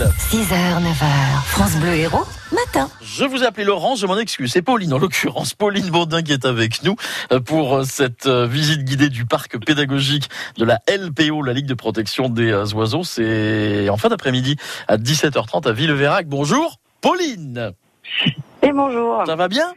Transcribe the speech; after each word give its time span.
6h, 0.00 0.80
9h, 0.80 1.44
France 1.44 1.76
Bleu 1.76 1.92
Héros, 1.94 2.24
matin. 2.52 2.88
Je 3.02 3.22
vous 3.26 3.42
ai 3.42 3.46
appelé 3.46 3.66
Laurence, 3.66 4.00
je 4.00 4.06
m'en 4.06 4.16
excuse. 4.16 4.50
C'est 4.50 4.62
Pauline, 4.62 4.94
en 4.94 4.98
l'occurrence. 4.98 5.52
Pauline 5.52 5.90
Baudin 5.90 6.22
qui 6.22 6.32
est 6.32 6.46
avec 6.46 6.82
nous 6.84 6.96
euh, 7.32 7.40
pour 7.40 7.76
euh, 7.76 7.84
cette 7.84 8.24
euh, 8.24 8.46
visite 8.46 8.82
guidée 8.84 9.10
du 9.10 9.26
parc 9.26 9.62
pédagogique 9.62 10.30
de 10.56 10.64
la 10.64 10.80
LPO, 10.88 11.42
la 11.42 11.52
Ligue 11.52 11.66
de 11.66 11.74
protection 11.74 12.30
des 12.30 12.50
oiseaux. 12.72 13.04
C'est 13.04 13.90
en 13.90 13.98
fin 13.98 14.08
d'après-midi 14.08 14.56
à 14.88 14.96
17h30 14.96 15.68
à 15.68 15.72
Villeverac. 15.72 16.26
Bonjour, 16.26 16.78
Pauline. 17.02 17.72
Et 18.62 18.72
bonjour. 18.72 19.24
Ça 19.26 19.36
va 19.36 19.48
bien? 19.48 19.74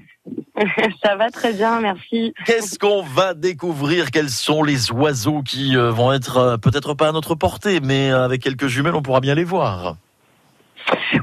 Ça 1.03 1.17
va 1.17 1.31
très 1.31 1.51
bien, 1.51 1.81
merci. 1.81 2.33
Qu'est-ce 2.45 2.79
qu'on 2.79 3.03
va 3.03 3.33
découvrir? 3.33 4.09
Quels 4.09 4.29
sont 4.29 4.63
les 4.63 4.89
oiseaux 4.89 5.41
qui 5.41 5.75
vont 5.75 6.13
être 6.13 6.57
peut-être 6.61 6.93
pas 6.93 7.09
à 7.09 7.11
notre 7.11 7.35
portée, 7.35 7.81
mais 7.81 8.09
avec 8.09 8.41
quelques 8.41 8.67
jumelles, 8.67 8.95
on 8.95 9.01
pourra 9.01 9.19
bien 9.19 9.35
les 9.35 9.43
voir? 9.43 9.97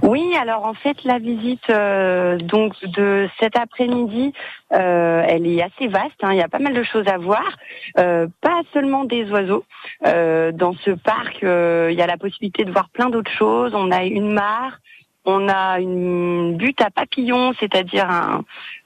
Oui, 0.03 0.35
alors 0.37 0.67
en 0.67 0.75
fait 0.75 1.03
la 1.05 1.19
visite 1.19 1.69
euh, 1.71 2.37
donc 2.39 2.75
de 2.85 3.29
cet 3.39 3.57
après-midi, 3.57 4.33
euh, 4.73 5.25
elle 5.27 5.47
est 5.47 5.62
assez 5.62 5.89
vaste. 5.89 6.17
Hein. 6.23 6.33
il 6.33 6.39
y 6.39 6.43
a 6.43 6.48
pas 6.48 6.59
mal 6.59 6.75
de 6.75 6.83
choses 6.83 7.09
à 7.09 7.19
voir, 7.19 7.57
euh, 7.98 8.27
pas 8.41 8.62
seulement 8.73 9.05
des 9.05 9.31
oiseaux. 9.31 9.65
dans 10.03 10.75
ce 10.84 10.91
parc, 10.91 11.39
il 11.43 11.97
y 11.97 12.03
a 12.03 12.07
la 12.07 12.17
possibilité 12.17 12.65
de 12.65 12.71
voir 12.71 12.89
plein 12.91 13.11
d'autres 13.11 13.33
choses. 13.33 13.73
On 13.75 13.91
a 13.91 14.05
une 14.05 14.33
mare, 14.33 14.79
on 15.25 15.48
a 15.48 15.81
une 15.81 16.57
butte 16.57 16.81
à 16.81 16.91
papillons, 16.91 17.53
c'est-à-dire 17.59 18.09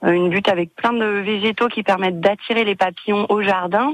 une 0.03 0.29
butte 0.29 0.49
avec 0.49 0.75
plein 0.75 0.93
de 0.93 1.05
végétaux 1.05 1.67
qui 1.67 1.83
permettent 1.83 2.19
d'attirer 2.19 2.63
les 2.63 2.75
papillons 2.75 3.25
au 3.29 3.41
jardin. 3.41 3.93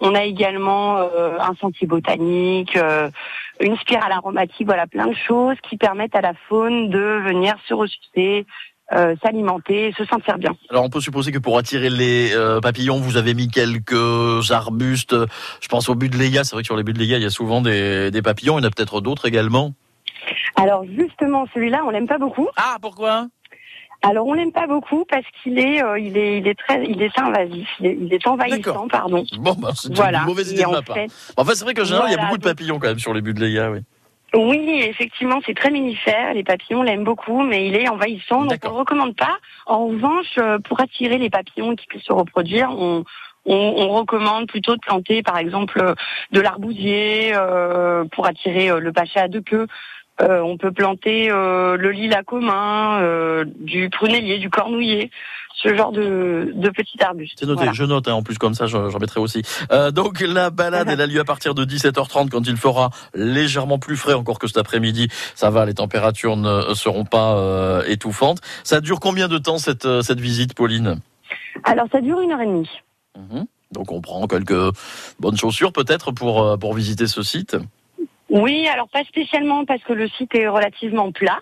On 0.00 0.14
a 0.14 0.24
également 0.24 0.98
euh, 0.98 1.38
un 1.40 1.54
sentier 1.60 1.86
botanique, 1.86 2.76
euh, 2.76 3.10
une 3.60 3.76
spirale 3.78 4.12
aromatique, 4.12 4.66
voilà, 4.66 4.86
plein 4.86 5.06
de 5.06 5.16
choses 5.26 5.56
qui 5.68 5.76
permettent 5.76 6.14
à 6.14 6.20
la 6.20 6.34
faune 6.48 6.90
de 6.90 7.22
venir 7.26 7.54
se 7.66 7.74
ressourcer, 7.74 8.46
euh, 8.92 9.14
s'alimenter, 9.22 9.92
se 9.96 10.04
sentir 10.04 10.38
bien. 10.38 10.56
Alors 10.70 10.84
on 10.84 10.90
peut 10.90 11.00
supposer 11.00 11.32
que 11.32 11.38
pour 11.38 11.58
attirer 11.58 11.90
les 11.90 12.32
papillons, 12.62 12.98
vous 12.98 13.16
avez 13.16 13.34
mis 13.34 13.48
quelques 13.48 14.50
arbustes. 14.50 15.16
Je 15.60 15.68
pense 15.68 15.88
au 15.88 15.94
but 15.94 16.12
de 16.12 16.18
c'est 16.18 16.52
vrai 16.52 16.62
que 16.62 16.66
sur 16.66 16.76
les 16.76 16.84
buts 16.84 16.92
de 16.92 17.02
il 17.02 17.08
y 17.08 17.24
a 17.24 17.30
souvent 17.30 17.60
des, 17.60 18.10
des 18.10 18.22
papillons. 18.22 18.58
Il 18.58 18.62
y 18.62 18.64
en 18.64 18.68
a 18.68 18.70
peut-être 18.70 19.00
d'autres 19.00 19.26
également. 19.26 19.74
Alors 20.56 20.84
justement, 20.84 21.46
celui-là, 21.54 21.82
on 21.86 21.90
l'aime 21.90 22.08
pas 22.08 22.18
beaucoup. 22.18 22.48
Ah, 22.56 22.76
pourquoi? 22.80 23.28
Alors 24.02 24.26
on 24.26 24.34
l'aime 24.34 24.52
pas 24.52 24.66
beaucoup 24.66 25.04
parce 25.04 25.24
qu'il 25.42 25.58
est, 25.58 25.82
euh, 25.82 25.98
il 25.98 26.16
est, 26.16 26.38
il 26.38 26.46
est 26.46 26.54
très, 26.58 26.84
il 26.84 27.02
est 27.02 27.18
invasif, 27.18 27.68
il 27.80 28.12
est, 28.12 28.26
envahissant, 28.26 28.86
pardon. 28.88 29.24
Bon, 29.38 29.54
bah, 29.58 29.70
c'est 29.74 29.88
une 29.88 30.24
mauvaise 30.24 30.52
idée 30.52 30.62
de 30.62 30.68
ma 30.68 30.82
part. 30.82 30.96
En 31.36 31.44
fait, 31.44 31.54
c'est 31.54 31.64
vrai 31.64 31.74
que 31.74 31.84
général, 31.84 32.08
il 32.08 32.14
y 32.14 32.18
a 32.18 32.22
beaucoup 32.22 32.38
de 32.38 32.44
papillons 32.44 32.78
quand 32.78 32.88
même 32.88 32.98
sur 32.98 33.12
les 33.12 33.20
buts 33.20 33.34
de 33.34 33.40
Léa, 33.40 33.70
oui. 33.70 33.80
Oui, 34.34 34.82
effectivement, 34.84 35.40
c'est 35.46 35.54
très 35.54 35.70
minifère. 35.70 36.34
Les 36.34 36.44
papillons 36.44 36.82
l'aiment 36.82 37.04
beaucoup, 37.04 37.42
mais 37.42 37.66
il 37.66 37.74
est 37.74 37.88
envahissant, 37.88 38.44
donc 38.44 38.58
on 38.64 38.72
ne 38.72 38.78
recommande 38.78 39.16
pas. 39.16 39.38
En 39.66 39.86
revanche, 39.86 40.36
euh, 40.36 40.58
pour 40.58 40.80
attirer 40.80 41.16
les 41.16 41.30
papillons 41.30 41.74
qui 41.74 41.86
puissent 41.86 42.04
se 42.04 42.12
reproduire, 42.12 42.70
on, 42.70 43.04
on, 43.46 43.88
recommande 43.88 44.46
plutôt 44.46 44.74
de 44.74 44.80
planter, 44.80 45.22
par 45.22 45.38
exemple, 45.38 45.94
de 46.30 46.40
l'arbousier 46.40 47.32
euh, 47.34 48.04
pour 48.12 48.26
attirer 48.26 48.78
le 48.78 48.92
pacha 48.92 49.22
à 49.22 49.28
deux 49.28 49.40
queues. 49.40 49.66
Euh, 50.20 50.40
on 50.40 50.56
peut 50.56 50.72
planter 50.72 51.30
euh, 51.30 51.76
le 51.76 51.90
lilas 51.90 52.22
commun, 52.24 53.00
euh, 53.00 53.44
du 53.60 53.88
prunellier, 53.88 54.38
du 54.38 54.50
cornouiller, 54.50 55.10
ce 55.54 55.74
genre 55.76 55.92
de, 55.92 56.52
de 56.54 56.70
petits 56.70 57.00
arbustes. 57.02 57.36
C'est 57.38 57.46
noté, 57.46 57.68
je 57.72 57.84
note, 57.84 58.08
hein, 58.08 58.14
en 58.14 58.22
plus 58.22 58.36
comme 58.36 58.54
ça 58.54 58.66
j'en 58.66 58.98
mettrai 58.98 59.20
aussi. 59.20 59.42
donc 59.92 60.20
la 60.20 60.50
balade, 60.50 60.88
elle 60.90 61.00
a 61.00 61.06
lieu 61.06 61.20
à 61.20 61.24
partir 61.24 61.54
de 61.54 61.64
17h30 61.64 62.30
quand 62.30 62.46
il 62.46 62.56
fera 62.56 62.90
légèrement 63.14 63.78
plus 63.78 63.96
frais 63.96 64.14
encore 64.14 64.38
que 64.38 64.46
cet 64.46 64.58
après-midi. 64.58 65.08
Ça 65.34 65.50
va, 65.50 65.66
les 65.66 65.74
températures 65.74 66.36
ne 66.36 66.74
seront 66.74 67.04
pas 67.04 67.82
étouffantes. 67.86 68.38
Ça 68.62 68.80
dure 68.80 69.00
combien 69.00 69.28
de 69.28 69.38
temps 69.38 69.58
cette, 69.58 70.02
cette 70.02 70.20
visite, 70.20 70.54
Pauline? 70.54 71.00
Alors 71.64 71.86
ça 71.90 72.00
dure 72.00 72.20
une 72.20 72.32
heure 72.32 72.40
et 72.40 72.46
demie. 72.46 72.70
Mhm. 73.16 73.46
Donc 73.72 73.90
on 73.90 74.00
prend 74.00 74.26
quelques 74.28 74.74
bonnes 75.18 75.36
chaussures 75.36 75.72
peut-être 75.72 76.12
pour, 76.12 76.56
pour 76.58 76.74
visiter 76.74 77.08
ce 77.08 77.22
site? 77.22 77.56
Oui, 78.30 78.68
alors 78.68 78.88
pas 78.88 79.04
spécialement 79.04 79.64
parce 79.64 79.82
que 79.82 79.92
le 79.92 80.08
site 80.08 80.34
est 80.34 80.48
relativement 80.48 81.12
plat. 81.12 81.40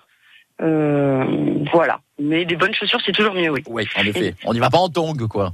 Euh, 0.63 1.25
voilà. 1.73 2.01
Mais 2.19 2.45
des 2.47 2.57
bonnes 2.57 2.73
chaussures, 2.75 3.01
c'est 3.05 3.13
toujours 3.13 3.35
mieux, 3.35 3.51
oui. 3.51 3.63
Oui, 3.67 3.87
en 3.97 4.03
effet. 4.03 4.35
On 4.45 4.55
n'y 4.55 4.59
va 4.59 4.71
pas 4.71 4.79
en 4.79 4.89
tongs, 4.89 5.29
quoi. 5.29 5.53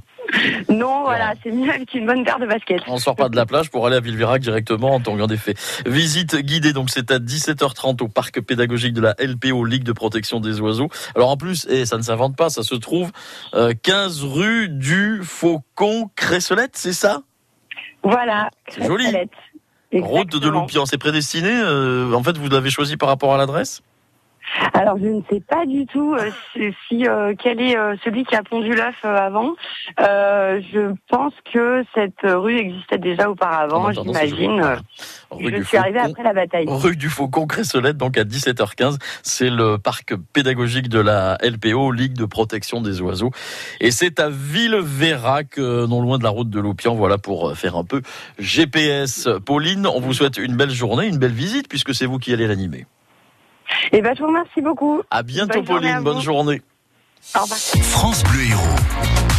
Non, 0.69 1.01
voilà, 1.03 1.33
c'est 1.43 1.51
mieux 1.51 1.69
avec 1.69 1.93
une 1.93 2.05
bonne 2.05 2.23
paire 2.23 2.39
de 2.39 2.45
baskets. 2.45 2.81
On 2.87 2.97
sort 2.97 3.15
pas 3.15 3.27
de 3.27 3.35
la 3.35 3.45
plage 3.45 3.69
pour 3.69 3.85
aller 3.85 3.97
à 3.97 3.99
Villevirac 3.99 4.41
directement 4.41 4.95
en 4.95 5.01
tongs, 5.01 5.19
en 5.19 5.27
effet. 5.27 5.55
Visite 5.85 6.37
guidée, 6.37 6.71
donc 6.71 6.89
c'est 6.89 7.11
à 7.11 7.19
17h30 7.19 8.01
au 8.01 8.07
parc 8.07 8.39
pédagogique 8.39 8.93
de 8.93 9.01
la 9.01 9.15
LPO, 9.19 9.65
Ligue 9.65 9.83
de 9.83 9.91
protection 9.91 10.39
des 10.39 10.61
oiseaux. 10.61 10.89
Alors 11.15 11.29
en 11.29 11.37
plus, 11.37 11.65
et 11.65 11.85
ça 11.85 11.97
ne 11.97 12.03
s'invente 12.03 12.37
pas, 12.37 12.49
ça 12.49 12.63
se 12.63 12.75
trouve 12.75 13.11
15 13.51 14.23
euh, 14.23 14.27
rue 14.27 14.69
du 14.69 15.19
Faucon 15.23 16.09
Cresselette, 16.15 16.77
c'est 16.77 16.93
ça? 16.93 17.21
Voilà. 18.03 18.49
C'est 18.69 18.85
joli. 18.85 19.05
Route 20.01 20.37
de 20.37 20.49
Loupian, 20.49 20.85
c'est 20.85 20.97
prédestiné 20.97 21.51
euh, 21.51 22.13
En 22.13 22.23
fait, 22.23 22.37
vous 22.37 22.49
l'avez 22.49 22.69
choisi 22.69 22.97
par 22.97 23.09
rapport 23.09 23.33
à 23.33 23.37
l'adresse? 23.37 23.81
Alors 24.73 24.97
je 24.97 25.07
ne 25.07 25.21
sais 25.29 25.39
pas 25.39 25.65
du 25.65 25.85
tout 25.85 26.15
euh, 26.15 26.29
si 26.87 27.07
euh, 27.07 27.33
quel 27.37 27.61
est 27.61 27.77
euh, 27.77 27.95
celui 28.03 28.25
qui 28.25 28.35
a 28.35 28.43
pondu 28.43 28.73
l'œuf 28.73 29.03
avant. 29.03 29.53
je 29.97 30.93
pense 31.09 31.33
que 31.51 31.83
cette 31.93 32.21
rue 32.23 32.57
existait 32.57 32.97
déjà 32.97 33.29
auparavant, 33.29 33.91
j'imagine. 33.91 34.77
Je 35.39 35.63
suis 35.63 35.77
arrivée 35.77 35.99
après 35.99 36.23
la 36.23 36.33
bataille. 36.33 36.65
Rue 36.67 36.95
du 36.95 37.09
Faucon 37.09 37.47
Cresselette, 37.47 37.97
donc 37.97 38.17
à 38.17 38.23
17h15. 38.23 38.97
C'est 39.23 39.49
le 39.49 39.77
parc 39.77 40.15
pédagogique 40.33 40.89
de 40.89 40.99
la 40.99 41.37
LPO, 41.41 41.91
Ligue 41.91 42.13
de 42.13 42.25
protection 42.25 42.81
des 42.81 43.01
oiseaux. 43.01 43.31
Et 43.79 43.91
c'est 43.91 44.19
à 44.19 44.29
Villeverac, 44.29 45.57
non 45.57 46.01
loin 46.01 46.17
de 46.17 46.23
la 46.23 46.29
route 46.29 46.49
de 46.49 46.59
Loupian. 46.59 46.95
Voilà 46.95 47.17
pour 47.17 47.55
faire 47.57 47.75
un 47.75 47.83
peu 47.83 48.01
GPS. 48.39 49.27
Pauline, 49.45 49.87
on 49.87 49.99
vous 49.99 50.13
souhaite 50.13 50.37
une 50.37 50.55
belle 50.55 50.71
journée, 50.71 51.07
une 51.07 51.17
belle 51.17 51.31
visite, 51.31 51.67
puisque 51.67 51.93
c'est 51.95 52.05
vous 52.05 52.19
qui 52.19 52.33
allez 52.33 52.47
l'animer. 52.47 52.85
Eh 53.91 54.01
ben, 54.01 54.15
je 54.15 54.21
vous 54.21 54.27
remercie 54.27 54.61
beaucoup. 54.61 55.01
À 55.11 55.23
bientôt, 55.23 55.61
Pauline. 55.63 55.99
Bonne 56.01 56.21
journée. 56.21 56.61
Au 57.35 57.41
revoir. 57.41 57.59
France 57.59 58.23
Bleu 58.23 58.43
Héros. 58.51 59.32